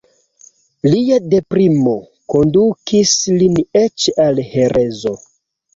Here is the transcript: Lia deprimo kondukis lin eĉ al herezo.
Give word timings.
Lia 0.89 1.19
deprimo 1.33 1.93
kondukis 2.35 3.15
lin 3.39 3.61
eĉ 3.87 4.11
al 4.27 4.45
herezo. 4.57 5.21